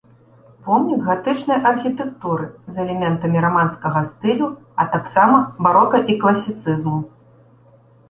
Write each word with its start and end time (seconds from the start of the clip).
Помнік 0.69 1.01
гатычнай 1.09 1.59
архітэктуры 1.71 2.47
з 2.73 2.83
элементамі 2.85 3.45
раманскага 3.47 3.99
стылю, 4.11 4.47
а 4.81 4.91
таксама 4.97 5.37
барока 5.63 6.05
і 6.11 6.21
класіцызму. 6.27 6.97